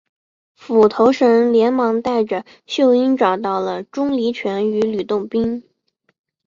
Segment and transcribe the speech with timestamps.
[0.55, 5.63] 斧头神连忙带着秀英找到了钟离权与吕洞宾。